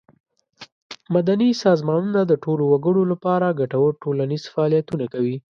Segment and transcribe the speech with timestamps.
[1.15, 5.35] مدني سازمانونه د ټولو وګړو له پاره ګټور ټولنیز فعالیتونه کوي.